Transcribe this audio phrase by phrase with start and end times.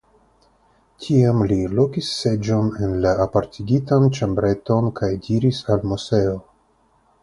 [1.03, 6.39] Tiam li lokis seĝon en la apartigitan ĉambreton kaj diris al Moseo.